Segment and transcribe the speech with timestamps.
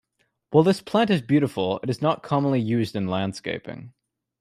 [0.49, 3.93] While this plant is beautiful, it is not commonly used in landscaping.